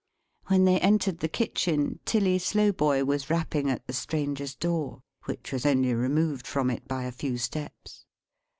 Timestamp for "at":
3.69-3.85